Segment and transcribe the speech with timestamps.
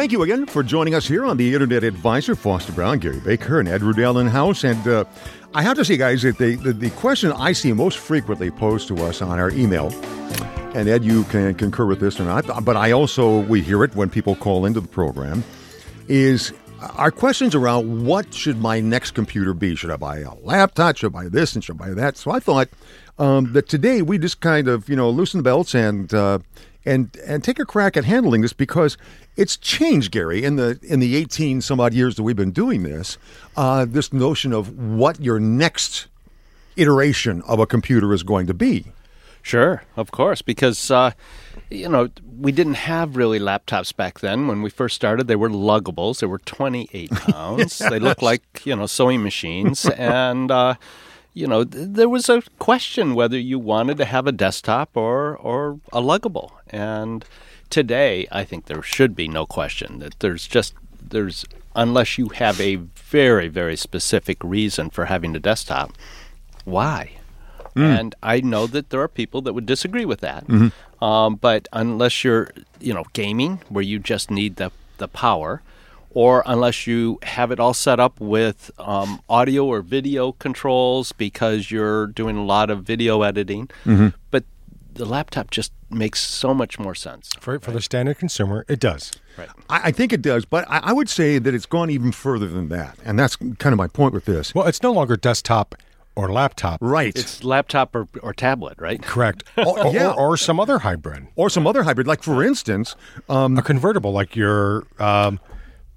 [0.00, 2.34] Thank you again for joining us here on the Internet Advisor.
[2.34, 4.64] Foster Brown, Gary Baker, and Edward Allen House.
[4.64, 5.04] And uh,
[5.52, 8.88] I have to say, guys, that the, the, the question I see most frequently posed
[8.88, 9.92] to us on our email,
[10.74, 13.94] and Ed, you can concur with this or not, but I also, we hear it
[13.94, 15.44] when people call into the program,
[16.08, 16.54] is
[16.96, 19.74] our questions around what should my next computer be?
[19.74, 20.96] Should I buy a laptop?
[20.96, 22.16] Should I buy this and should I buy that?
[22.16, 22.70] So I thought
[23.18, 26.38] um, that today we just kind of, you know, loosen the belts and uh,
[26.84, 28.96] and and take a crack at handling this because
[29.36, 32.82] it's changed, Gary, in the in the eighteen some odd years that we've been doing
[32.82, 33.18] this.
[33.56, 36.06] Uh, this notion of what your next
[36.76, 38.86] iteration of a computer is going to be.
[39.42, 41.12] Sure, of course, because uh,
[41.70, 44.46] you know we didn't have really laptops back then.
[44.46, 46.20] When we first started, they were luggables.
[46.20, 47.80] They were twenty eight pounds.
[47.80, 47.90] yes.
[47.90, 50.74] They looked like you know sewing machines, and uh,
[51.34, 55.36] you know, th- there was a question whether you wanted to have a desktop or
[55.36, 56.52] or a luggable.
[56.68, 57.24] And
[57.68, 62.60] today, I think there should be no question that there's just there's unless you have
[62.60, 65.92] a very very specific reason for having a desktop,
[66.64, 67.12] why?
[67.76, 67.98] Mm.
[67.98, 70.46] And I know that there are people that would disagree with that.
[70.46, 71.04] Mm-hmm.
[71.04, 75.62] Um, but unless you're, you know, gaming where you just need the the power,
[76.10, 81.70] or unless you have it all set up with um, audio or video controls because
[81.70, 83.68] you're doing a lot of video editing.
[83.84, 84.08] Mm-hmm.
[84.30, 84.44] But
[84.94, 87.30] the laptop just makes so much more sense.
[87.38, 87.74] For, for right?
[87.74, 89.12] the standard consumer, it does.
[89.36, 89.48] Right.
[89.68, 92.48] I, I think it does, but I, I would say that it's gone even further
[92.48, 92.98] than that.
[93.04, 94.54] And that's kind of my point with this.
[94.54, 95.74] Well, it's no longer desktop
[96.16, 96.78] or laptop.
[96.82, 97.16] Right.
[97.16, 99.00] It's laptop or, or tablet, right?
[99.00, 99.44] Correct.
[99.56, 100.10] or, yeah.
[100.10, 101.28] or, or, some other hybrid.
[101.36, 102.06] Or some other hybrid.
[102.06, 102.96] Like, for instance,
[103.28, 105.40] um, a convertible, like your um,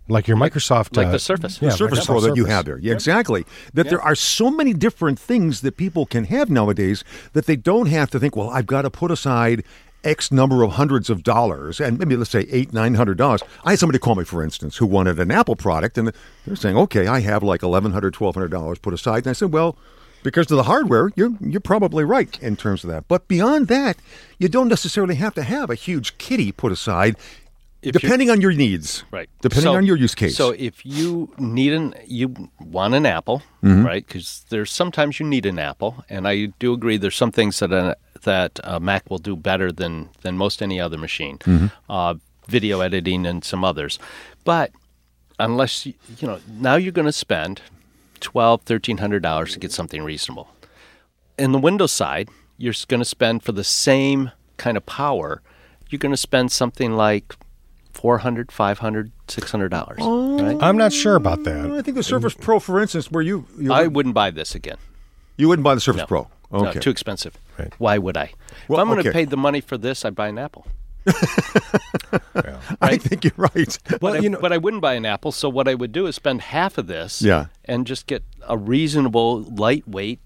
[0.08, 2.78] like your Microsoft, like, uh, the Surface, yeah, Surface Microsoft Pro that you have there.
[2.78, 3.46] Yeah, exactly.
[3.74, 7.88] That there are so many different things that people can have nowadays that they don't
[7.88, 8.36] have to think.
[8.36, 9.64] Well, I've got to put aside
[10.04, 13.42] X number of hundreds of dollars, and maybe let's say eight, nine hundred dollars.
[13.64, 16.12] I had somebody call me, for instance, who wanted an Apple product, and
[16.46, 19.34] they're saying, "Okay, I have like eleven hundred, twelve hundred dollars put aside." And I
[19.34, 19.78] said, "Well."
[20.24, 23.10] Because of the hardware, you're you're probably right in terms of that.
[23.10, 23.98] But beyond that,
[24.40, 27.18] you don't necessarily have to have a huge kitty put aside
[27.92, 29.30] depending on your needs, right?
[29.42, 30.36] Depending so, on your use case.
[30.36, 33.86] So if you need an, you want an Apple, mm-hmm.
[33.86, 34.06] right?
[34.06, 36.98] Because there's sometimes you need an Apple, and I do agree.
[36.98, 40.80] There's some things that a, that a Mac will do better than than most any
[40.80, 41.68] other machine, mm-hmm.
[41.90, 42.16] uh,
[42.48, 44.00] video editing and some others.
[44.44, 44.72] But
[45.40, 47.62] unless you, you know, now you're going to spend
[48.20, 50.50] twelve, thirteen hundred dollars to get something reasonable.
[51.38, 55.42] In the Windows side, you're going to spend for the same kind of power.
[55.90, 57.36] You're going to spend something like
[57.94, 60.62] 400 500 600 dollars oh, right?
[60.62, 63.72] i'm not sure about that i think the surface pro for instance where you, you
[63.72, 64.78] i wouldn't buy this again
[65.38, 66.08] you wouldn't buy the surface no.
[66.08, 66.74] pro okay.
[66.74, 67.72] No, too expensive right.
[67.78, 68.32] why would i
[68.68, 69.20] well, if i'm going to okay.
[69.20, 70.66] pay the money for this i'd buy an apple
[72.34, 72.56] right?
[72.82, 73.78] I think you're right.
[73.90, 75.34] But, well, I, you know, but I wouldn't buy an Apple.
[75.34, 77.48] So what I would do is spend half of this, yeah.
[77.66, 80.22] and just get a reasonable, lightweight,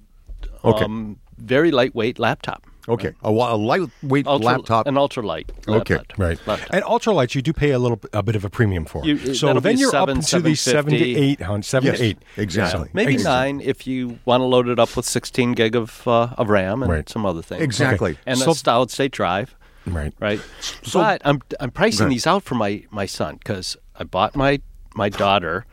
[0.63, 0.85] okay.
[0.85, 2.63] um, very lightweight laptop.
[2.89, 5.49] Okay, a, a lightweight ultra, laptop, an ultralight.
[5.67, 6.17] Okay, laptop.
[6.17, 6.47] right.
[6.47, 6.69] Laptop.
[6.73, 9.05] And ultralights, you do pay a little a bit of a premium for.
[9.05, 12.17] You, so then you're seven, up to the seven to eight, seven yes, to eight,
[12.37, 12.85] exactly.
[12.85, 13.53] Yeah, maybe exactly.
[13.53, 16.81] nine if you want to load it up with 16 gig of uh, of RAM
[16.81, 17.09] and right.
[17.09, 17.61] some other things.
[17.61, 18.19] Exactly, okay.
[18.25, 19.55] and so, a solid state drive.
[19.85, 20.39] Right, right.
[20.83, 24.61] So, but I'm I'm pricing these out for my my son because I bought my
[24.95, 25.65] my daughter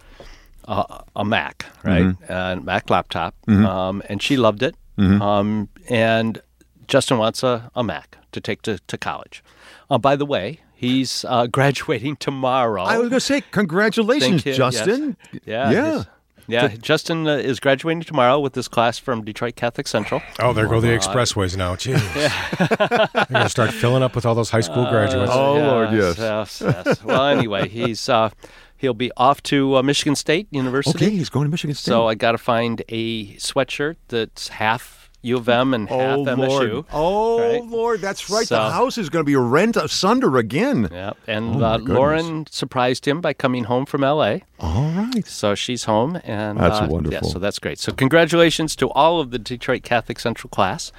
[0.67, 2.33] uh, a Mac, right, mm-hmm.
[2.33, 3.67] a Mac laptop, mm-hmm.
[3.67, 4.75] um, and she loved it.
[4.99, 5.23] Mm-hmm.
[5.23, 6.41] Um, and
[6.87, 9.43] Justin wants a, a Mac to take to, to college.
[9.91, 12.83] Uh, by the way, he's uh, graduating tomorrow.
[12.83, 15.17] I was going to say, congratulations, Justin.
[15.33, 15.43] Yes.
[15.45, 15.71] Yeah.
[15.71, 16.05] Yeah.
[16.47, 20.21] Yeah, Justin uh, is graduating tomorrow with this class from Detroit Catholic Central.
[20.41, 21.75] Oh, there go the expressways now.
[21.77, 21.95] Jeez.
[22.15, 23.07] Yeah.
[23.15, 25.33] They're going to start filling up with all those high school graduates.
[25.33, 26.19] oh, yes, Lord, yes.
[26.19, 27.03] yes, yes.
[27.03, 28.29] Well, anyway, he's uh,
[28.77, 31.07] he'll be off to uh, Michigan State University.
[31.07, 31.91] Okay, he's going to Michigan State.
[31.91, 36.25] So I got to find a sweatshirt that's half U of M and half oh,
[36.25, 36.49] MSU.
[36.49, 36.85] Lord.
[36.93, 37.65] Oh right?
[37.65, 38.47] Lord, that's right.
[38.47, 40.89] So, the house is going to be rent asunder again.
[40.93, 44.43] Yeah, and oh, uh, Lauren surprised him by coming home from L.A.
[44.61, 45.27] All right.
[45.27, 47.27] So she's home, and that's uh, wonderful.
[47.27, 47.79] Yeah, so that's great.
[47.79, 50.93] So congratulations to all of the Detroit Catholic Central class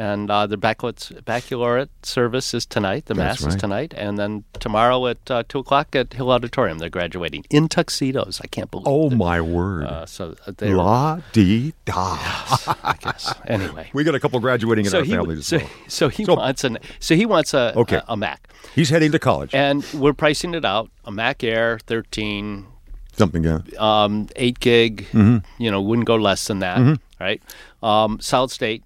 [0.00, 3.04] and uh, the baccalaureate service is tonight.
[3.04, 3.54] The That's mass right.
[3.54, 7.68] is tonight, and then tomorrow at uh, two o'clock at Hill Auditorium, they're graduating in
[7.68, 8.40] tuxedos.
[8.42, 8.86] I can't believe.
[8.88, 9.84] Oh my word!
[9.84, 12.18] Uh, so they la di da.
[12.18, 13.34] Yes, I guess.
[13.50, 15.68] Anyway, we got a couple graduating in so our he, family so, well.
[15.88, 16.78] So he so, wants an.
[17.00, 17.96] So he wants a, okay.
[17.96, 18.48] a, a Mac.
[18.74, 20.90] He's heading to college, and we're pricing it out.
[21.04, 22.66] A Mac Air 13
[23.12, 25.38] something yeah um, 8 gig mm-hmm.
[25.62, 26.94] you know wouldn't go less than that mm-hmm.
[27.22, 27.42] right
[27.82, 28.82] um, solid state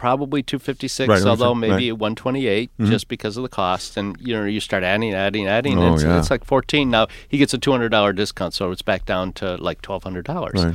[0.00, 2.00] probably 256, right, although maybe right.
[2.00, 2.90] 128 mm-hmm.
[2.90, 3.98] just because of the cost.
[3.98, 5.78] And you know, you start adding, adding, adding.
[5.78, 6.18] Oh, it's, yeah.
[6.18, 6.88] it's like 14.
[6.88, 10.54] Now he gets a $200 discount, so it's back down to like $1,200.
[10.54, 10.74] Right.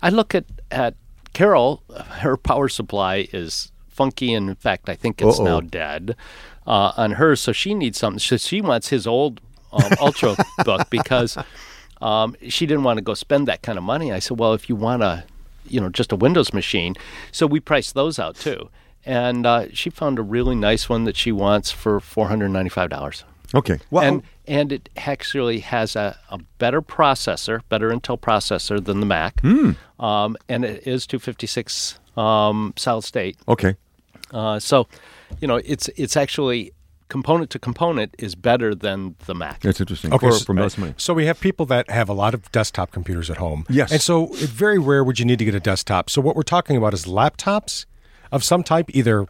[0.00, 0.94] I look at at
[1.34, 1.82] Carol.
[2.22, 5.44] Her power supply is funky, and in fact, I think it's Uh-oh.
[5.44, 6.16] now dead
[6.66, 7.42] uh, on hers.
[7.42, 8.20] So she needs something.
[8.20, 10.34] So she wants his old um, Ultra
[10.64, 11.36] book because.
[12.00, 14.10] Um, she didn't want to go spend that kind of money.
[14.10, 15.22] I said, well, if you want a
[15.68, 16.94] you know just a Windows machine.
[17.30, 18.70] So we priced those out too,
[19.04, 22.70] and uh, she found a really nice one that she wants for four hundred ninety
[22.70, 23.24] five dollars.
[23.54, 29.00] Okay, well, and and it actually has a, a better processor, better Intel processor than
[29.00, 29.76] the Mac, mm.
[30.00, 33.36] um, and it is two fifty six um, solid state.
[33.48, 33.76] Okay,
[34.32, 34.86] uh, so
[35.40, 36.72] you know it's it's actually
[37.12, 39.60] component to component is better than the Mac.
[39.60, 40.14] That's interesting.
[40.14, 40.98] Okay, for, for most right.
[40.98, 43.66] So we have people that have a lot of desktop computers at home.
[43.68, 43.92] Yes.
[43.92, 46.08] And so very rare would you need to get a desktop.
[46.08, 47.84] So what we're talking about is laptops
[48.32, 49.26] of some type, either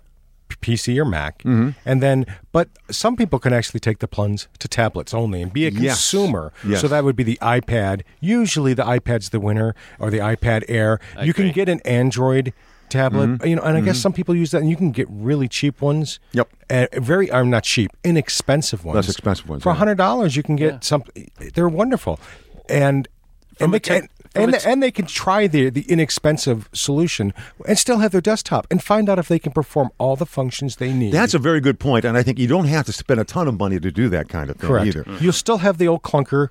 [0.60, 1.70] PC or Mac, mm-hmm.
[1.84, 5.66] and then but some people can actually take the plunge to tablets only and be
[5.66, 6.52] a consumer.
[6.58, 6.70] Yes.
[6.70, 6.80] Yes.
[6.82, 8.02] So that would be the iPad.
[8.20, 11.00] Usually the iPad's the winner or the iPad Air.
[11.16, 11.46] I you agree.
[11.46, 12.52] can get an Android
[12.92, 13.26] tablet.
[13.26, 13.46] Mm-hmm.
[13.46, 13.86] You know, and I mm-hmm.
[13.86, 16.20] guess some people use that, and you can get really cheap ones.
[16.32, 16.48] Yep.
[16.70, 18.96] And very, I'm not cheap, inexpensive ones.
[18.96, 19.62] Less expensive ones.
[19.62, 20.78] For hundred dollars, you can get yeah.
[20.80, 21.04] some.
[21.54, 22.20] They're wonderful,
[22.68, 23.08] and
[23.60, 24.08] and they can.
[24.34, 27.34] And, and they can try the the inexpensive solution
[27.68, 30.76] and still have their desktop and find out if they can perform all the functions
[30.76, 31.12] they need.
[31.12, 33.46] That's a very good point, and I think you don't have to spend a ton
[33.46, 34.86] of money to do that kind of thing Correct.
[34.86, 35.04] either.
[35.04, 35.22] Mm-hmm.
[35.22, 36.48] You'll still have the old clunker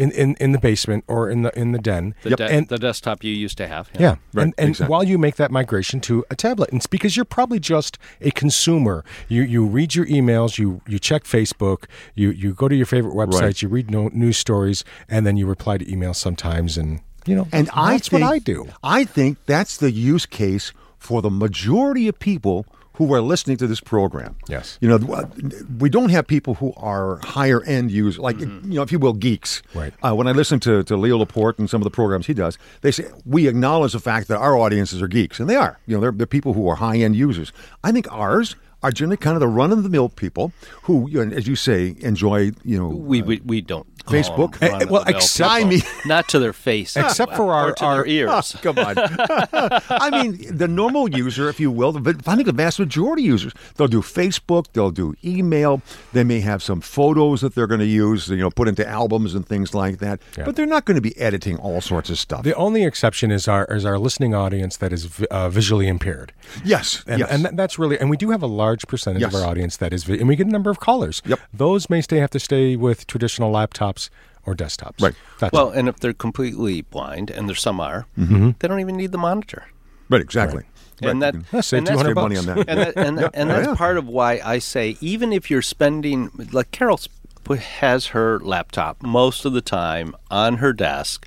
[0.00, 2.14] in, in, in the basement or in the in the den.
[2.22, 3.90] The, de- and, the desktop you used to have.
[3.94, 4.16] Yeah, yeah.
[4.32, 4.90] Right, and, and exactly.
[4.90, 8.30] while you make that migration to a tablet, and it's because you're probably just a
[8.30, 9.04] consumer.
[9.28, 13.14] You you read your emails, you you check Facebook, you you go to your favorite
[13.14, 13.62] websites, right.
[13.62, 17.46] you read no, news stories, and then you reply to emails sometimes, and you know,
[17.52, 18.68] and I that's think, what I do.
[18.82, 22.64] I think that's the use case for the majority of people
[23.06, 24.36] who are listening to this program.
[24.46, 24.76] Yes.
[24.82, 25.30] You know,
[25.78, 28.70] we don't have people who are higher end users, like, mm-hmm.
[28.70, 29.62] you know, if you will, geeks.
[29.74, 29.94] Right.
[30.02, 32.58] Uh, when I listen to, to Leo Laporte and some of the programs he does,
[32.82, 35.40] they say, we acknowledge the fact that our audiences are geeks.
[35.40, 35.80] And they are.
[35.86, 37.52] You know, they're, they're people who are high end users.
[37.82, 41.46] I think ours are generally kind of the run of the mill people who, as
[41.46, 42.88] you say, enjoy, you know.
[42.88, 44.60] We, uh, we, we don't Facebook.
[44.62, 48.30] Uh, well, except I mean, not to their face, except for our, our ears.
[48.40, 48.94] Oh, come on.
[49.90, 53.26] I mean, the normal user, if you will, But I think the vast majority of
[53.26, 57.80] users, they'll do Facebook, they'll do email, they may have some photos that they're going
[57.80, 60.20] to use, you know, put into albums and things like that.
[60.36, 60.44] Yeah.
[60.44, 62.42] But they're not going to be editing all sorts of stuff.
[62.42, 66.32] The only exception is our is our listening audience that is uh, visually impaired.
[66.64, 67.30] Yes, and, yes.
[67.30, 69.34] and that's really, and we do have a large percentage yes.
[69.34, 71.22] of our audience that is, and we get a number of callers.
[71.24, 74.10] Yep, those may stay have to stay with traditional laptops
[74.46, 75.00] or desktops.
[75.00, 75.14] Right.
[75.38, 78.50] That's well, and if they're completely blind, and there's some are, mm-hmm.
[78.58, 79.64] they don't even need the monitor.
[80.08, 80.20] Right.
[80.20, 80.64] Exactly.
[81.02, 81.10] Right.
[81.10, 82.58] And that, that's and that's money on that.
[82.68, 83.30] And, that, and, yeah.
[83.32, 83.74] and that's yeah.
[83.74, 87.00] part of why I say even if you're spending like Carol
[87.48, 91.26] has her laptop most of the time on her desk.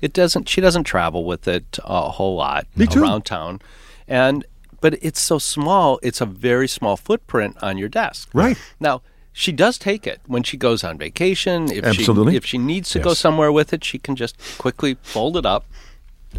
[0.00, 0.48] It doesn't.
[0.48, 3.30] She doesn't travel with it a whole lot Me around too.
[3.30, 3.62] town,
[4.06, 4.44] and
[4.84, 5.98] but it's so small.
[6.02, 8.28] It's a very small footprint on your desk.
[8.34, 9.00] Right now
[9.32, 11.72] she does take it when she goes on vacation.
[11.72, 12.32] If Absolutely.
[12.32, 13.04] She, if she needs to yes.
[13.04, 15.64] go somewhere with it, she can just quickly fold it up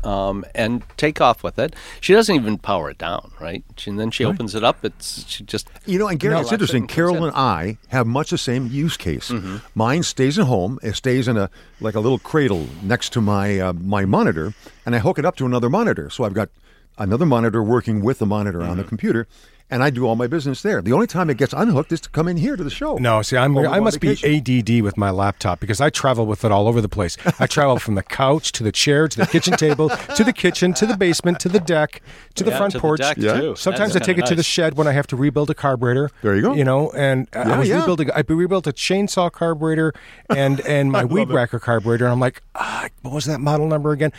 [0.04, 1.76] um, and take off with it.
[2.02, 3.64] She doesn't even power it down, right?
[3.78, 4.36] She, and then she right.
[4.36, 4.86] opens it up.
[4.86, 6.08] It's she just you know.
[6.08, 6.84] And Gary, it's interesting.
[6.84, 9.32] It Carol and I have much the same use case.
[9.32, 9.58] Mm-hmm.
[9.74, 10.78] Mine stays at home.
[10.84, 11.50] It stays in a
[11.82, 14.54] like a little cradle next to my uh, my monitor,
[14.86, 16.12] and I hook it up to another monitor.
[16.12, 16.50] So I've got
[16.98, 18.72] another monitor working with the monitor mm-hmm.
[18.72, 18.90] on the mm-hmm.
[18.90, 19.28] computer
[19.70, 20.82] and I do all my business there.
[20.82, 22.98] The only time it gets unhooked is to come in here to the show.
[22.98, 24.44] No, see, I'm I must vacation.
[24.44, 27.18] be ADD with my laptop because I travel with it all over the place.
[27.40, 30.74] I travel from the couch to the chair to the kitchen table to the kitchen
[30.76, 32.02] to the basement to the deck
[32.36, 33.00] to the yeah, front to porch.
[33.00, 33.54] The yeah.
[33.56, 34.30] Sometimes That's I take it nice.
[34.30, 36.12] to the shed when I have to rebuild a carburetor.
[36.22, 36.54] There you go.
[36.54, 37.80] You know, and yeah, I was yeah.
[37.80, 38.12] rebuilding.
[38.12, 39.94] I rebuilt a chainsaw carburetor
[40.30, 42.06] and and my weed whacker carburetor.
[42.06, 44.14] And I'm like, ah, what was that model number again?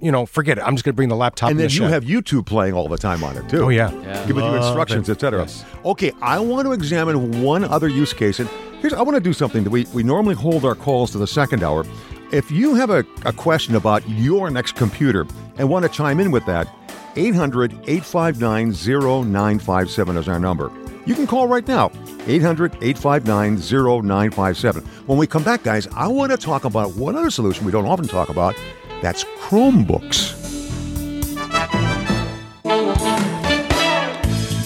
[0.00, 0.62] You know, forget it.
[0.62, 1.50] I'm just going to bring the laptop.
[1.50, 3.64] And then the you have YouTube playing all the time on it too.
[3.64, 4.26] Oh yeah, yeah.
[4.26, 5.40] giving you instructions, etc.
[5.40, 5.64] Yes.
[5.84, 8.48] Okay, I want to examine one other use case, and
[8.80, 11.26] here's I want to do something that we we normally hold our calls to the
[11.26, 11.84] second hour.
[12.32, 15.26] If you have a, a question about your next computer
[15.58, 16.68] and want to chime in with that,
[17.16, 20.70] 800 859 0957 is our number.
[21.06, 21.90] You can call right now,
[22.26, 24.84] 800 859 0957.
[25.06, 27.86] When we come back, guys, I want to talk about one other solution we don't
[27.86, 28.54] often talk about,
[29.02, 30.38] that's Chromebooks.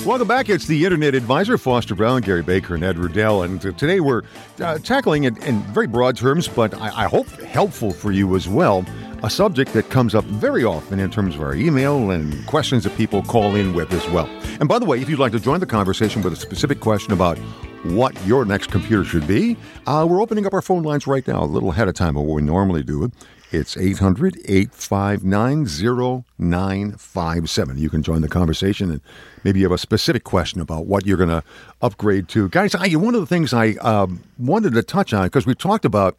[0.05, 0.51] Welcome back.
[0.51, 3.43] It's the Internet Advisor, Foster Brown, Gary Baker, and Ed Rudell.
[3.45, 4.23] And today we're
[4.61, 8.47] uh, tackling it in very broad terms, but I, I hope helpful for you as
[8.47, 8.85] well,
[9.23, 12.95] a subject that comes up very often in terms of our email and questions that
[12.99, 14.27] people call in with as well.
[14.61, 17.15] And by the way, if you'd like to join the conversation with a specific question
[17.15, 17.39] about
[17.85, 21.43] what your next computer should be, uh, we're opening up our phone lines right now,
[21.43, 23.11] a little ahead of time of what we normally do.
[23.55, 27.79] It's 800 859 0957.
[27.79, 29.01] You can join the conversation and
[29.45, 31.45] maybe you have a specific question about what you're going to
[31.81, 32.49] upgrade to.
[32.49, 35.85] Guys, I, one of the things I um, wanted to touch on, because we talked
[35.85, 36.17] about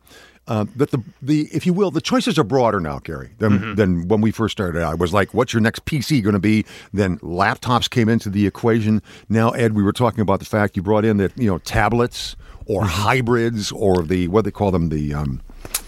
[0.47, 3.75] uh, that the, the, if you will, the choices are broader now, Gary, than, mm-hmm.
[3.75, 4.91] than when we first started out.
[4.91, 6.65] I was like, what's your next PC going to be?
[6.93, 9.01] Then laptops came into the equation.
[9.27, 12.35] Now, Ed, we were talking about the fact you brought in that, you know, tablets
[12.67, 12.89] or mm-hmm.
[12.89, 15.41] hybrids or the, what they call them, the, um,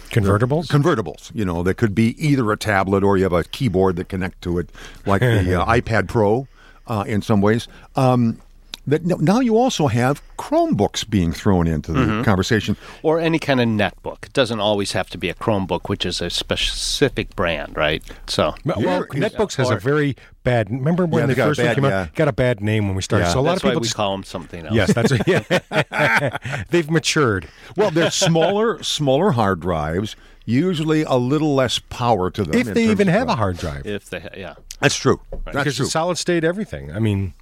[0.09, 0.67] Convertibles?
[0.67, 1.33] Convertibles.
[1.33, 4.41] You know, that could be either a tablet or you have a keyboard that connect
[4.43, 4.69] to it,
[5.05, 6.47] like the uh, iPad Pro
[6.87, 7.67] uh, in some ways.
[7.95, 8.39] Um,
[8.87, 12.21] that now you also have Chromebooks being thrown into the mm-hmm.
[12.23, 14.25] conversation, or any kind of netbook.
[14.25, 18.01] It doesn't always have to be a Chromebook, which is a specific brand, right?
[18.27, 20.15] So, well, yeah, netbooks has or, a very
[20.47, 20.71] bad.
[20.71, 22.01] Remember when yeah, they, they first bad, came yeah.
[22.01, 22.15] out?
[22.15, 23.29] Got a bad name when we started.
[23.31, 24.75] So a lot that's of people we call them something else.
[24.75, 26.63] Yes, that's yeah.
[26.69, 27.47] They've matured.
[27.75, 30.15] Well, they're smaller, smaller hard drives.
[30.45, 32.55] Usually a little less power to them.
[32.55, 33.85] If they even have a hard drive.
[33.85, 35.19] If they, ha- yeah, that's true.
[35.31, 35.41] Right.
[35.45, 35.85] That's because true.
[35.87, 36.91] solid state everything.
[36.91, 37.33] I mean.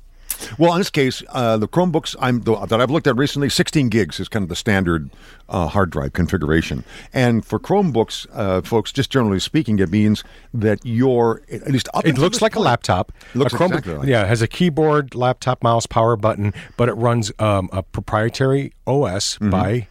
[0.58, 3.90] Well, in this case, uh, the Chromebooks I'm, the, that I've looked at recently, 16
[3.90, 5.10] gigs is kind of the standard
[5.50, 6.84] uh, hard drive configuration.
[7.14, 10.24] And for Chromebooks, uh, folks, just generally speaking, it means
[10.54, 11.90] that you're at least.
[12.04, 13.12] It looks like point, a laptop.
[13.34, 16.90] looks a Chromebook, exactly like yeah, it has a keyboard, laptop, mouse, power button, but
[16.90, 19.50] it runs um, a proprietary OS mm-hmm.
[19.50, 19.88] by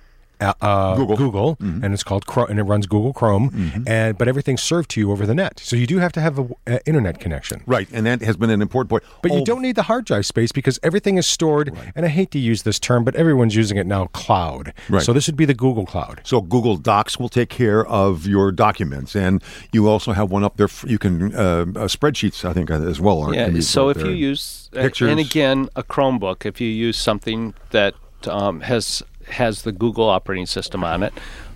[0.60, 1.84] uh, Google, Google mm-hmm.
[1.84, 3.82] and it's called Chrome, and it runs Google Chrome, mm-hmm.
[3.86, 5.60] and but everything's served to you over the net.
[5.62, 7.88] So you do have to have an internet connection, right?
[7.92, 9.04] And that has been an important point.
[9.22, 9.38] But oh.
[9.38, 11.76] you don't need the hard drive space because everything is stored.
[11.76, 11.92] Right.
[11.94, 14.06] And I hate to use this term, but everyone's using it now.
[14.06, 14.72] Cloud.
[14.88, 15.02] Right.
[15.02, 16.20] So this would be the Google Cloud.
[16.24, 20.56] So Google Docs will take care of your documents, and you also have one up
[20.56, 20.68] there.
[20.68, 23.34] For, you can uh, uh, spreadsheets, I think, uh, as well.
[23.34, 23.60] Yeah.
[23.60, 24.06] So if there.
[24.06, 27.94] you use pictures, and again, a Chromebook, if you use something that
[28.26, 31.12] um, has has the Google operating system on it,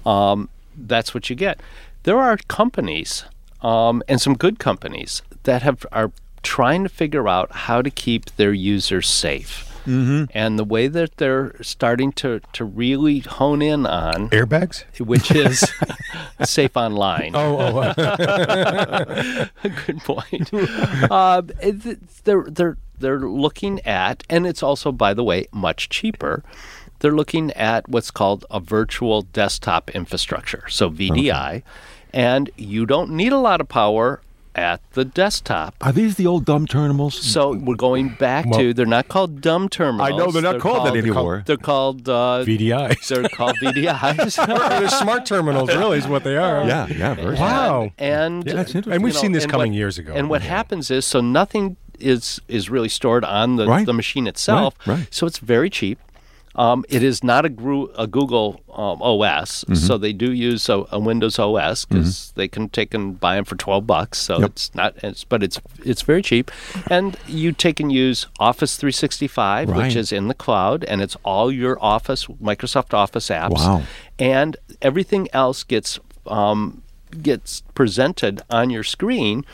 [0.06, 1.60] um, that's what you get.
[2.04, 3.24] There are companies,
[3.62, 8.26] um, and some good companies, that have are trying to figure out how to keep
[8.36, 9.64] their users safe.
[9.86, 10.24] Mm-hmm.
[10.34, 15.72] And the way that they're starting to, to really hone in on airbags, which is
[16.44, 17.32] safe online.
[17.34, 19.48] Oh, oh.
[19.86, 20.50] good point.
[21.10, 21.42] Uh,
[22.24, 26.42] they're they're they're looking at, and it's also, by the way, much cheaper
[27.00, 31.62] they're looking at what's called a virtual desktop infrastructure, so VDI, okay.
[32.12, 34.20] and you don't need a lot of power
[34.58, 35.74] at the desktop.
[35.80, 37.14] Are these the old dumb terminals?
[37.14, 40.10] So we're going back well, to they're not called dumb terminals.
[40.10, 41.44] I know they're not they're called, called, that anymore.
[41.46, 43.06] They're called uh, VDIs.
[43.08, 44.46] They're called VDIs.
[44.80, 46.66] they're smart terminals, really, is what they are.
[46.66, 47.14] Yeah, yeah.
[47.14, 47.92] Very wow.
[47.98, 48.94] And, yeah, that's interesting.
[48.94, 50.12] and we've know, seen this coming what, years ago.
[50.14, 50.48] And what yeah.
[50.48, 53.84] happens is, so nothing is is really stored on the, right.
[53.86, 54.74] the machine itself.
[54.86, 55.08] Right, right.
[55.10, 55.98] So it's very cheap.
[56.58, 59.74] Um, it is not a, gru- a Google um, OS, mm-hmm.
[59.76, 62.40] so they do use a, a Windows OS because mm-hmm.
[62.40, 64.18] they can take and buy them for twelve bucks.
[64.18, 64.50] So yep.
[64.50, 66.50] it's not, it's, but it's it's very cheap,
[66.90, 69.76] and you take and use Office 365, right.
[69.76, 73.82] which is in the cloud, and it's all your Office Microsoft Office apps, wow.
[74.18, 76.82] and everything else gets um,
[77.22, 79.44] gets presented on your screen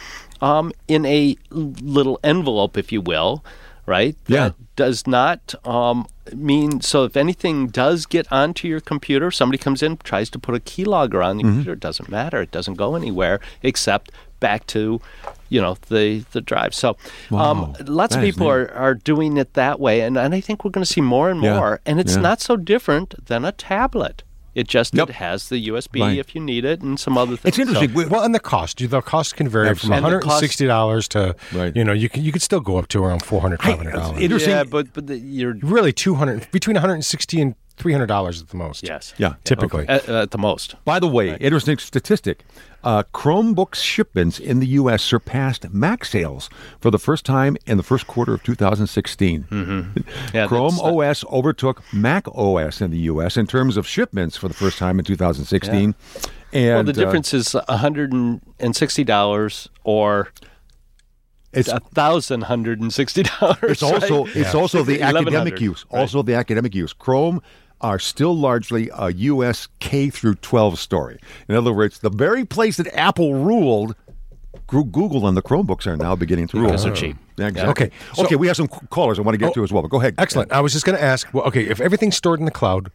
[0.40, 3.44] um, in a little envelope, if you will
[3.86, 4.16] right?
[4.26, 4.48] Yeah.
[4.48, 9.82] That does not um, mean so if anything does get onto your computer, somebody comes
[9.82, 11.52] in, tries to put a keylogger on the mm-hmm.
[11.52, 12.40] computer, it doesn't matter.
[12.40, 14.10] It doesn't go anywhere except
[14.40, 15.00] back to
[15.48, 16.74] you know the the drive.
[16.74, 16.96] So
[17.30, 20.64] um, lots that of people are, are doing it that way, and, and I think
[20.64, 21.80] we're going to see more and more.
[21.80, 21.90] Yeah.
[21.90, 22.22] And it's yeah.
[22.22, 24.22] not so different than a tablet.
[24.54, 25.08] It just yep.
[25.08, 26.18] it has the USB right.
[26.18, 27.58] if you need it and some other things.
[27.58, 27.92] It's interesting.
[27.92, 28.78] So, well, and the cost.
[28.78, 29.96] The cost can vary Absolutely.
[29.96, 31.74] from one hundred and sixty dollars to right.
[31.74, 33.92] you know you can you could still go up to around four hundred five hundred
[33.92, 34.20] dollars.
[34.20, 34.52] Interesting.
[34.52, 37.92] Yeah, but but the, you're really two hundred between one hundred and sixty and three
[37.92, 38.86] hundred dollars at the most.
[38.86, 39.14] Yes.
[39.18, 39.34] Yeah.
[39.44, 39.92] Typically, okay.
[39.92, 40.76] at, at, the most.
[40.84, 41.40] By the way, right.
[41.40, 42.44] interesting statistic:
[42.82, 45.02] uh, Chromebooks shipments in the U.S.
[45.02, 46.50] surpassed Mac sales
[46.80, 49.44] for the first time in the first quarter of 2016.
[49.44, 50.00] Mm-hmm.
[50.34, 53.36] Yeah, Chrome OS overtook Mac OS in the U.S.
[53.36, 55.72] in terms of shipments for the first time in 2016.
[55.72, 55.92] Yeah.
[56.52, 60.28] And, well, the uh, difference uh, is $160 or
[61.54, 63.58] it's a thousand hundred and sixty dollars.
[63.62, 64.36] It's also right?
[64.36, 64.60] it's yeah.
[64.60, 65.84] also the academic use.
[65.90, 66.00] Right.
[66.00, 66.92] Also the academic use.
[66.92, 67.42] Chrome
[67.84, 69.68] are still largely a U.S.
[69.78, 71.18] K through 12 story.
[71.48, 73.94] In other words, the very place that Apple ruled,
[74.66, 76.68] Google and the Chromebooks are now beginning to rule.
[76.68, 76.96] Because they're oh.
[76.96, 77.16] cheap.
[77.36, 77.86] Yeah, exactly.
[77.86, 77.96] Okay.
[78.14, 79.88] So, okay, we have some callers I want to get oh, to as well, but
[79.88, 80.14] go ahead.
[80.16, 80.50] Excellent.
[80.50, 82.90] I was just going to ask, well, okay, if everything's stored in the cloud,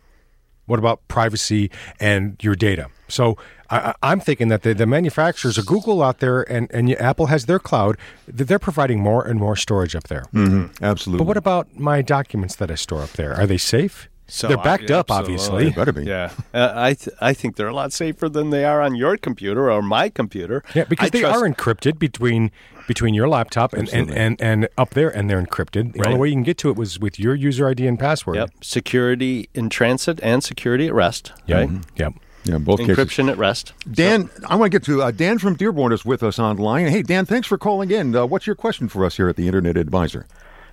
[0.69, 2.89] What about privacy and your data?
[3.07, 3.37] So
[3.71, 7.47] I, I'm thinking that the, the manufacturers, are Google out there, and, and Apple has
[7.47, 10.25] their cloud, that they're providing more and more storage up there.
[10.31, 10.83] Mm-hmm.
[10.83, 11.23] Absolutely.
[11.23, 13.33] But what about my documents that I store up there?
[13.33, 14.09] Are they safe?
[14.29, 15.65] So they're backed I- up, obviously.
[15.65, 16.05] They better be.
[16.05, 19.17] Yeah, uh, I th- I think they're a lot safer than they are on your
[19.17, 20.63] computer or my computer.
[20.75, 22.51] Yeah, because I they trust- are encrypted between
[22.87, 25.93] between your laptop and, and, and, and up there, and they're encrypted.
[25.93, 26.17] The only Right.
[26.19, 28.37] way you can get to it was with your user ID and password.
[28.37, 31.31] Yep, security in transit and security at rest.
[31.45, 31.57] Yep.
[31.69, 32.13] Right, Yep.
[32.45, 32.97] Yeah, in both cases.
[32.97, 33.73] encryption at rest.
[33.91, 36.87] Dan, I want to get to uh, Dan from Dearborn is with us online.
[36.87, 38.15] Hey, Dan, thanks for calling in.
[38.15, 40.25] Uh, what's your question for us here at the Internet Advisor?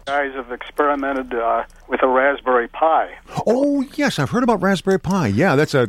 [0.07, 3.13] Guys have experimented uh, with a Raspberry Pi.
[3.45, 5.27] Oh, yes, I've heard about Raspberry Pi.
[5.27, 5.89] Yeah, that's a,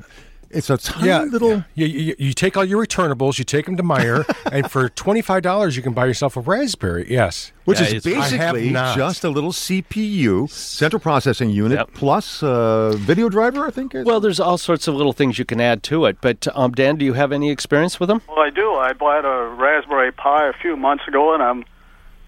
[0.50, 1.64] it's a tiny Yeah, little.
[1.76, 5.22] You, you, you take all your returnables, you take them to Meijer, and for twenty
[5.22, 7.06] five dollars, you can buy yourself a Raspberry.
[7.08, 11.78] Yes, Which Yeah, is it's- I have basically just a little CPU, central processing unit,
[11.78, 11.90] Yep.
[11.94, 13.94] plus uh, video driver, I think.
[13.94, 16.18] Well, there's all sorts of little things you can add to it.
[16.22, 18.24] But um, Dan, do you have any experience with them?
[18.28, 18.74] Well, I do.
[18.74, 21.66] I bought a Raspberry Pi a few months ago, and I'm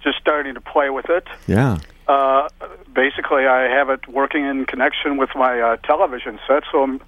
[0.04, 1.28] just starting to play with it.
[1.48, 1.78] yeah.
[2.08, 2.50] Uh,
[2.92, 7.00] basically, I have it working in connection with my uh, television set, so I'm,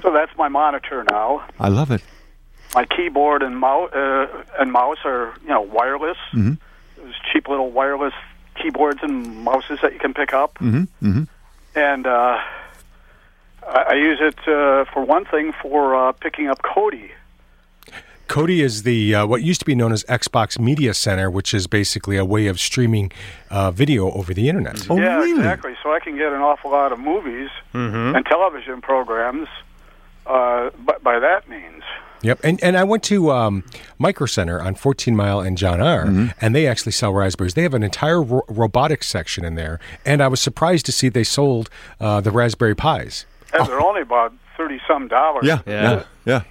[0.00, 1.44] so that's my monitor now.
[1.58, 2.02] I love it.
[2.72, 4.26] My keyboard and mouse uh,
[4.58, 6.18] and mouse are you know wireless.
[6.32, 6.54] Mm-hmm.
[6.96, 8.14] Those cheap little wireless
[8.54, 10.54] keyboards and mouses that you can pick up.
[10.58, 11.08] Mm-hmm.
[11.08, 11.24] Mm-hmm.
[11.74, 12.38] And uh,
[13.66, 17.10] I, I use it uh, for one thing for uh, picking up Kodi.
[18.28, 21.66] Kodi is the uh, what used to be known as Xbox Media Center, which is
[21.66, 23.12] basically a way of streaming
[23.50, 24.90] uh, video over the internet.
[24.90, 25.32] Oh, yeah, really?
[25.32, 25.74] exactly.
[25.82, 29.48] So I can get an awful lot of movies and television programs
[30.26, 31.82] uh, by, by that means.
[32.22, 33.64] Yep, and and I went to um,
[33.98, 37.52] Micro Center on 14 Mile and John R, and they actually sell raspberries.
[37.52, 41.10] They have an entire ro- robotics section in there, and I was surprised to see
[41.10, 41.68] they sold
[42.00, 43.26] uh, the Raspberry Pis.
[43.52, 45.44] And they're only about thirty some dollars.
[45.44, 45.60] Yeah.
[45.66, 45.82] Yeah.
[45.82, 46.02] Yeah.
[46.24, 46.42] yeah.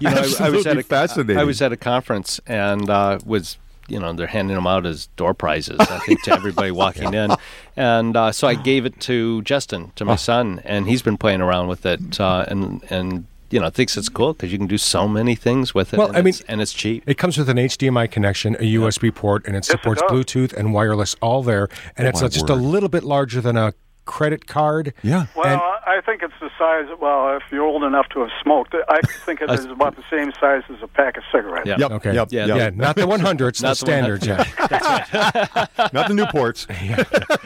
[0.00, 1.38] You know, I- I, was at a fascinating.
[1.38, 3.56] I was at a conference and uh, was
[3.88, 5.80] you know they're handing them out as door prizes.
[5.80, 7.30] I think to everybody walking in,
[7.76, 11.40] and uh, so I gave it to Justin, to my son, and he's been playing
[11.40, 14.76] around with it uh, and and you know thinks it's cool because you can do
[14.76, 15.96] so many things with it.
[15.96, 17.02] Well, and I mean- it's, and it's cheap.
[17.06, 20.10] It comes with an HDMI connection, a USB port, and it it supports does.
[20.10, 21.68] Bluetooth and wireless all there.
[21.96, 23.72] And it's my uh, just a little bit larger than a
[24.08, 24.92] credit card.
[25.02, 25.26] Yeah.
[25.36, 26.86] Well, And- I think it's the size.
[27.00, 30.32] Well, if you're old enough to have smoked, I think it is about the same
[30.40, 31.66] size as a pack of cigarettes.
[31.66, 31.76] Yeah.
[31.78, 31.90] Yep.
[31.92, 32.14] Okay.
[32.14, 32.28] Yep.
[32.30, 32.56] Yeah, yep.
[32.56, 34.24] Yeah, not the 100s, the Not the standard.
[34.26, 34.44] Yeah.
[35.92, 36.66] Not the Newports.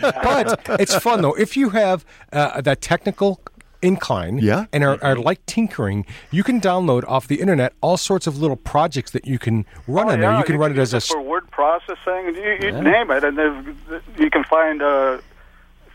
[0.01, 1.35] but it's fun though.
[1.35, 3.40] If you have uh, that technical
[3.81, 4.66] incline Yeah.
[4.72, 8.57] and are, are like tinkering, you can download off the internet all sorts of little
[8.57, 10.37] projects that you can run Oh, on there.
[10.38, 12.35] You can run it as a for word processing.
[12.37, 13.77] You, you name it, and they've-
[14.18, 15.18] you can find uh,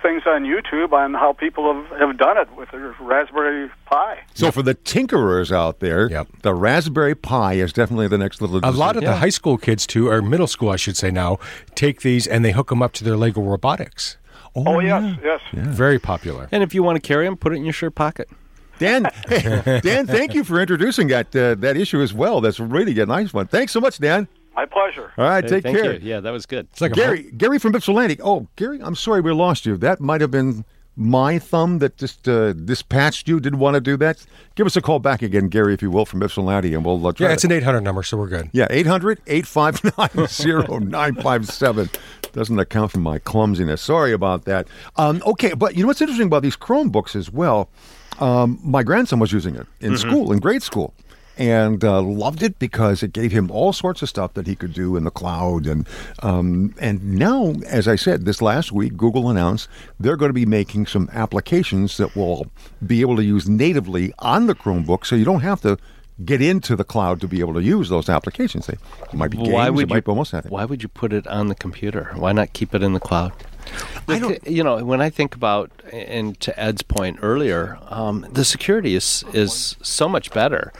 [0.07, 4.19] things on YouTube on how people have, have done it with their Raspberry Pi.
[4.33, 6.27] So for the tinkerers out there, Yep.
[6.43, 8.59] the Raspberry Pi is definitely the next little.
[8.63, 11.39] a lot of the high school kids too, or middle school, I should say now,
[11.75, 14.17] take these and they hook them up to their Lego robotics.
[14.55, 15.41] Oh, yes, yes.
[15.53, 16.47] Very popular.
[16.51, 18.29] And if you want to carry them, put it in your shirt pocket.
[18.79, 22.41] Dan, Dan, thank you for introducing that uh, that issue as well.
[22.41, 23.47] That's really a nice one.
[23.47, 24.27] Thanks so much, Dan.
[24.57, 25.11] My pleasure.
[25.19, 25.93] All right, Hey, take thank care.
[25.93, 25.99] you.
[26.01, 26.67] Yeah, that was good.
[26.71, 28.17] It's like a Gary, Gary from Ypsilanti.
[28.23, 29.77] Oh, Gary, I'm sorry we lost you.
[29.77, 30.65] That might have been
[30.95, 33.39] my thumb that just uh, dispatched you.
[33.39, 34.25] Didn't want to do that.
[34.55, 37.11] Give us a call back again, Gary, if you will, from Ypsilanti, and we'll uh,
[37.11, 38.49] try Yeah, it's to- an 800 number, so we're good.
[38.51, 41.89] Yeah, 800 859 0957.
[42.33, 43.79] Doesn't account for my clumsiness.
[43.79, 44.67] Sorry about that.
[44.95, 47.69] Um, okay, but you know what's interesting about these Chromebooks as well?
[48.19, 50.95] Um, my grandson was using it in school, in grade school,
[51.37, 54.73] and uh, loved it because it gave him all sorts of stuff that he could
[54.73, 55.65] do in the cloud.
[55.67, 55.87] And
[56.23, 59.69] um, and now, as I said, this last week, Google announced
[59.99, 62.47] they're going to be making some applications that will
[62.85, 65.77] be able to use natively on the Chromebook, so you don't have to
[66.25, 68.65] get into the cloud to be able to use those applications.
[68.65, 68.77] They
[69.13, 69.93] might be games, why would it you?
[69.95, 70.51] might be almost anything.
[70.51, 72.11] Why would you put it on the computer?
[72.15, 73.33] Why not keep it in the cloud?
[74.07, 78.45] I don't- you know, when I think about, and to Ed's point earlier, um, the
[78.45, 80.73] security is is so much better.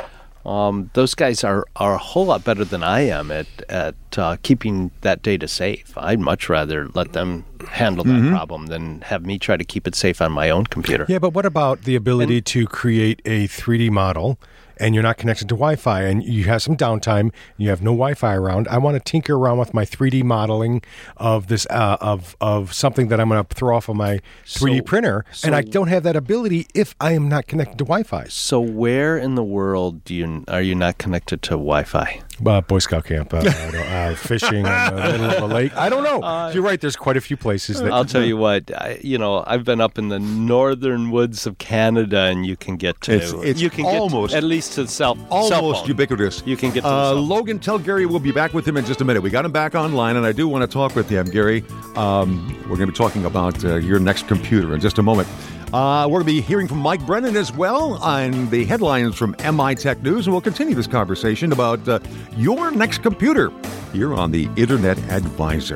[0.48, 4.38] Um, those guys are, are a whole lot better than I am at at uh,
[4.44, 5.94] keeping that data safe.
[5.98, 8.34] I'd much rather let them handle that Mm-hmm.
[8.34, 11.06] problem than have me try to keep it safe on my own computer.
[11.10, 14.40] Yeah, but what about the ability to create a 3D model
[14.80, 18.34] and you're not connected to Wi-Fi and you have some downtime, you have no Wi-Fi
[18.36, 18.68] around?
[18.70, 20.82] I want to tinker around with my 3D modeling
[21.18, 24.78] of this uh, of of something that I'm going to throw off of my 3D
[24.78, 28.26] So- printer, and I don't have that ability if I am not connected to Wi-Fi.
[28.30, 32.22] So where in the world do you are you not connected to Wi-Fi?
[32.45, 35.76] Uh, Boy Scout camp, uh, I don't- uh, fishing in the middle of a lake.
[35.76, 36.50] I don't know.
[36.54, 36.80] You're right.
[36.80, 39.82] There's quite a few places that I'll tell you what, I, you know, I've been
[39.82, 43.69] up in the northern woods of Canada, and you can get to It's- it's you
[43.69, 46.43] can almost- get at least to the cell Almost ubiquitous.
[46.45, 47.13] You can get to the uh.
[47.13, 47.60] Logan.
[47.60, 49.21] Tell Gary we'll be back with him in just a minute.
[49.21, 51.63] We got him back online, and I do want to talk with him, Gary.
[51.95, 55.28] Um, we're going to be talking about uh, your next computer in just a moment.
[55.73, 59.36] Uh, we're going to be hearing from Mike Brennan as well on the headlines from
[59.53, 61.99] MI Tech News, and we'll continue this conversation about uh,
[62.38, 63.51] your next computer
[63.91, 65.75] here on the Internet Advisor.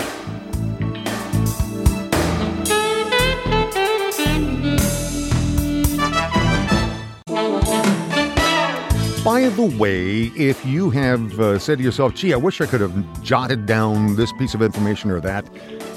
[9.26, 12.80] By the way, if you have uh, said to yourself, gee, I wish I could
[12.80, 15.46] have jotted down this piece of information or that,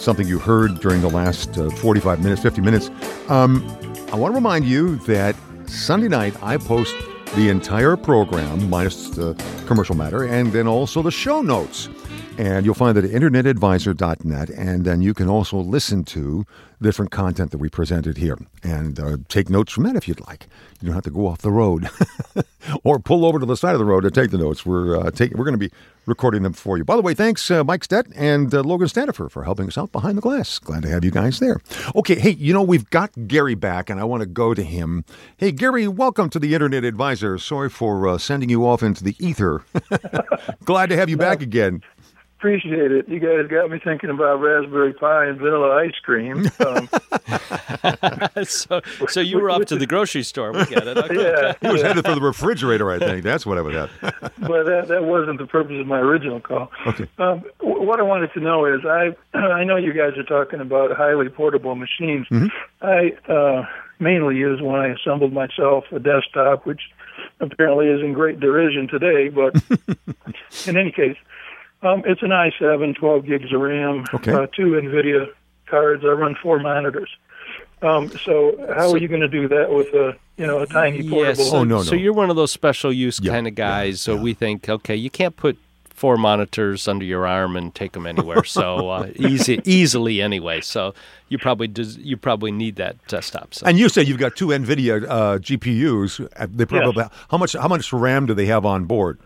[0.05, 2.91] something you heard during the last uh, 45 minutes, 50 minutes,
[3.29, 3.65] um,
[4.13, 5.35] I want to remind you that
[5.67, 6.95] Sunday night I post
[7.35, 9.35] the entire program, minus the
[9.67, 11.89] commercial matter, and then also the show notes.
[12.37, 16.45] And you'll find that at internetadvisor.net, and then you can also listen to
[16.83, 20.47] different content that we presented here and uh, take notes from that if you'd like.
[20.81, 21.89] You don't have to go off the road
[22.85, 24.67] or pull over to the side of the road to take the notes.
[24.67, 25.71] We're uh, taking, we're going to be
[26.07, 26.85] recording them for you.
[26.85, 29.93] By the way, thanks uh, Mike Stett and uh, Logan Stanifer for helping us out
[29.93, 30.59] behind the glass.
[30.59, 31.61] Glad to have you guys there.
[31.95, 35.05] Okay, hey, you know we've got Gary back, and I want to go to him.
[35.39, 37.39] Hey, Gary, welcome to the Internet Advisor.
[37.39, 39.65] Sorry for uh, sending you off into the ether.
[40.65, 41.83] Glad to have you back again.
[42.39, 43.09] Appreciate it.
[43.09, 46.47] You guys got me thinking about Raspberry Pi and vanilla ice cream.
[46.61, 46.89] Um,
[48.45, 50.53] so, so you were up to the grocery store.
[50.53, 50.97] We get it.
[50.99, 51.15] Okay.
[51.15, 53.23] yeah, He was headed for the refrigerator, I think.
[53.23, 53.91] That's what I would have.
[54.01, 56.71] but that, that wasn't the purpose of my original call.
[56.87, 57.09] Okay.
[57.19, 60.95] Um, what I wanted to know is, I I know you guys are talking about
[60.97, 62.27] highly portable machines.
[62.83, 63.65] I uh,
[63.99, 66.81] mainly use when I assembled myself a desktop, which
[67.41, 69.29] apparently is in great derision today.
[69.31, 69.55] But
[70.67, 71.17] in any case,
[71.85, 74.33] um, it's an i7, 12 gigs of RAM, Okay.
[74.33, 75.29] uh, two NVIDIA
[75.67, 76.05] cards.
[76.05, 77.11] I run four monitors.
[77.83, 81.03] Um, so how are you going to do that with a you know a tiny
[81.03, 81.45] portable?
[81.45, 81.53] Yes.
[81.53, 84.01] Oh, no, So you're one of those special use Yeah, kind of yeah, guys.
[84.01, 84.23] so yeah.
[84.23, 85.59] we think, okay, you can't put
[85.91, 88.43] four monitors under your arm and take them anywhere.
[88.59, 90.61] so uh, easy, easily anyway.
[90.63, 90.95] So
[91.29, 93.55] you probably des- you probably need that desktop.
[93.55, 93.67] So.
[93.67, 96.27] And you say you've got two NVIDIA uh, GPUs.
[96.37, 99.19] Uh, They probably how much how much RAM do they have on board?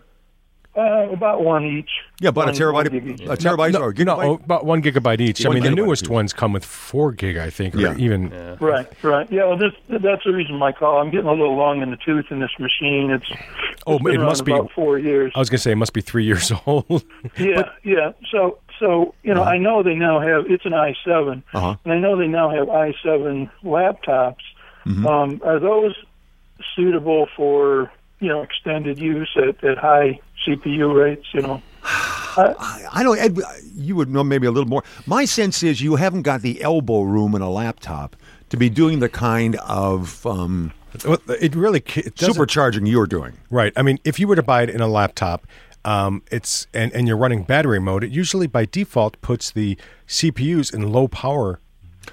[0.79, 1.89] Uh, about one each.
[2.21, 3.21] Yeah, about a terabyte, one gig each.
[3.27, 4.25] a terabyte no, or a no, gigabyte.
[4.25, 5.45] oh, about one gigabyte each.
[5.45, 6.09] I mean, the newest each.
[6.09, 7.95] ones come with four gig, I think, or Yeah.
[7.97, 8.29] even.
[8.61, 9.29] Right, right.
[9.31, 11.01] Yeah, well, this that's the reason my call.
[11.01, 13.11] I'm getting a little long in the tooth in this machine.
[13.11, 13.29] It's
[13.87, 15.31] Oh, it's been it must be- about four years.
[15.35, 17.03] I was going to say it must be three years old.
[17.37, 18.11] Yeah, yeah.
[18.31, 21.75] So, so you know, I know they now have it's an i7, Uh-huh.
[21.83, 24.43] and I know they now have i7 laptops.
[24.85, 25.93] Um, are those
[26.75, 31.27] suitable for you know extended use at, at high CPU rates?
[31.33, 33.19] You know, I, I don't.
[33.19, 33.37] Ed,
[33.75, 34.83] you would know maybe a little more.
[35.05, 38.15] My sense is you haven't got the elbow room in a laptop
[38.49, 43.33] to be doing the kind of um, it really it supercharging you're doing.
[43.49, 43.73] Right.
[43.75, 45.45] I mean, if you were to buy it in a laptop,
[45.85, 49.77] um, it's and, and you're running battery mode, it usually by default puts the
[50.07, 51.59] CPUs in low power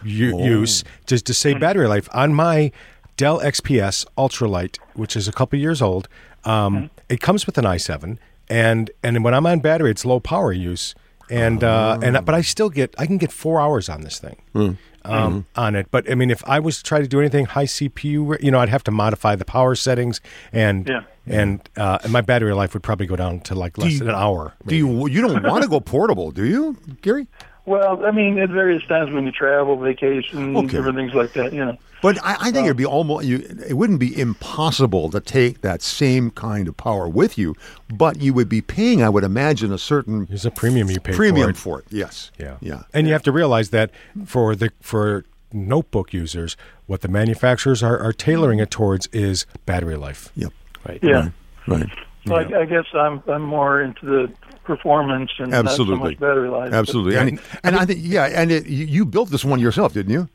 [0.05, 2.09] u- use just to save battery life.
[2.13, 2.71] On my
[3.17, 6.09] Dell XPS Ultralight, which is a couple years old,
[6.45, 10.53] um, it comes with an i7, and and when I'm on battery, it's low power
[10.53, 10.95] use,
[11.31, 14.79] and uh, and but I still get I can get four hours on this thing.
[15.05, 17.67] Um, On it, but I mean, if I was to try to do anything high
[17.67, 20.21] CPU, you know, I'd have to modify the power settings,
[20.53, 21.03] and Yeah.
[21.27, 24.09] and uh, and my battery life would probably go down to like less you- than
[24.09, 24.55] an hour.
[24.67, 25.07] Do you?
[25.09, 27.29] You don't want to go portable, do you, Gary?
[27.67, 30.69] Well, I mean, at various times when you travel, vacation, Okay.
[30.69, 31.53] different things like that.
[31.53, 31.77] You know.
[32.03, 33.25] But I, I think uh, it'd be almost.
[33.27, 37.55] You, it wouldn't be impossible to take that same kind of power with you,
[37.93, 41.13] but you would be paying, I would imagine, a certain There's a premium you pay
[41.15, 41.85] premium for it.
[41.87, 41.97] for it.
[41.99, 42.31] Yes.
[42.39, 42.83] Yeah, Yeah.
[42.95, 43.91] And you have to realize that
[44.27, 49.97] for the for notebook users, what the manufacturers are, are tailoring it towards is battery
[49.97, 50.31] life.
[50.37, 50.53] Yep.
[50.89, 51.01] right.
[51.03, 51.31] Yeah.
[51.67, 51.89] Right.
[52.27, 54.33] So I, I guess I'm I'm more into the
[54.67, 56.11] performance and not so Absolutely.
[56.11, 56.71] much battery life.
[56.71, 57.17] but- Absolutely.
[57.17, 60.29] And, and I think, yeah, and it, you, you built this one yourself, didn't you?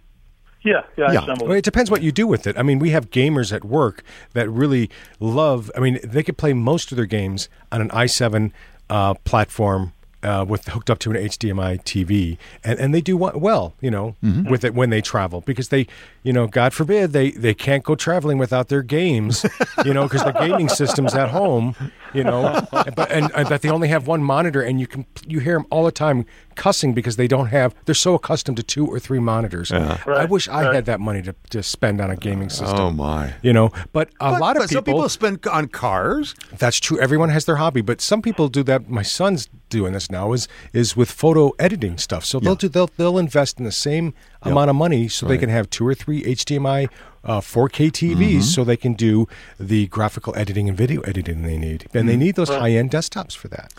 [0.64, 1.26] Yeah, yeah, Yeah.
[1.42, 1.58] Well, it.
[1.60, 2.56] it depends what you do with it.
[2.58, 4.90] I mean, we have gamers at work that really
[5.20, 5.72] love.
[5.76, 8.52] I mean, they could play most of their games on an i7
[8.90, 13.74] uh, platform uh, with hooked up to an HDMI TV, and, and they do well,
[13.82, 14.16] you know,
[14.50, 15.88] with it when they travel because they,
[16.24, 19.46] you know, God forbid they they can't go traveling without their games,
[19.86, 21.76] you know, because the gaming system's at home,
[22.14, 25.40] you know, but and, and that they only have one monitor and you can you
[25.40, 26.26] hear them all the time
[26.66, 27.70] cussing because they don't have.
[27.86, 29.72] They're so accustomed to two or three monitors.
[29.72, 30.76] I Right, wish I right.
[30.76, 32.80] had that money to, to spend on a gaming system.
[32.80, 33.34] Oh my!
[33.42, 36.36] You know, but a But- lot of but some people spend on cars.
[36.64, 36.98] That's true.
[37.00, 38.80] Everyone has their hobby, but some people do that.
[38.90, 40.34] My son's doing this now.
[40.34, 42.24] Is is with photo editing stuff.
[42.26, 45.50] So they'll do they'll they'll invest in the same amount of money so they can
[45.50, 46.90] have two or three HDMI
[47.24, 48.40] uh, 4K TVs, Mm-hmm.
[48.42, 49.28] so they can do
[49.60, 52.08] the graphical editing and video editing they need, and Mm-hmm.
[52.08, 53.70] they need those high end desktops for that.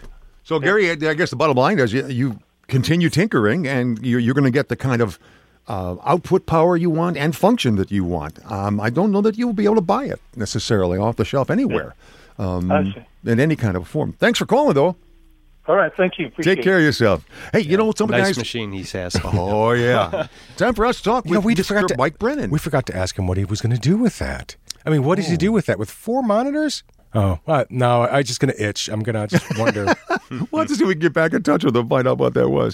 [0.44, 2.28] So Gary, I I guess the bottom line is you, you
[2.68, 5.18] continue tinkering, and you're, you're going to get the kind of
[5.68, 8.38] uh, output power you want and function that you want.
[8.50, 11.50] Um, I don't know that you'll be able to buy it necessarily off the shelf
[11.50, 11.94] anywhere
[12.38, 12.94] um,
[13.24, 14.14] in any kind of form.
[14.14, 14.96] Thanks for calling, though.
[15.68, 16.26] All right, thank you.
[16.26, 17.24] Appreciate Take care of yourself.
[17.52, 17.96] Hey, you know what?
[17.98, 18.38] some Nice guys.
[18.38, 19.16] machine he says.
[19.24, 21.66] Oh yeah, time for us to talk You know, with we Mr.
[21.68, 22.50] forgot to Mike Brennan.
[22.50, 24.56] We forgot to ask him what he was going to do with that.
[24.84, 25.78] I mean, what does he do with that?
[25.78, 26.82] With four monitors?
[27.14, 28.88] Oh, uh, no, I'm just to itch.
[28.88, 29.94] I'm to just wonder.
[30.50, 32.32] We'll have see if we can get back in touch with him, find out what
[32.32, 32.70] that was.